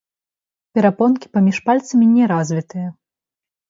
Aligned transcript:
Перапонкі 0.77 1.31
паміж 1.37 1.57
пальцамі 1.69 2.05
не 2.17 2.23
развітыя. 2.35 2.87